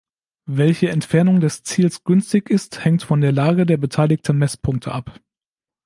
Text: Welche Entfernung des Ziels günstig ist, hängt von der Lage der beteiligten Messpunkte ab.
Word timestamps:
Welche 0.49 0.89
Entfernung 0.89 1.41
des 1.41 1.61
Ziels 1.61 2.03
günstig 2.03 2.49
ist, 2.49 2.83
hängt 2.83 3.03
von 3.03 3.21
der 3.21 3.31
Lage 3.31 3.67
der 3.67 3.77
beteiligten 3.77 4.35
Messpunkte 4.35 4.91
ab. 4.93 5.19